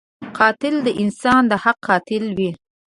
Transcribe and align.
قاتل 0.37 0.75
د 0.83 0.87
انسان 1.03 1.41
د 1.51 1.53
حق 1.63 1.77
قاتل 1.87 2.23
وي 2.37 2.51